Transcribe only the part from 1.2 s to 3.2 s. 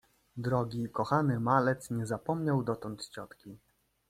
malec nie zapomniał dotąd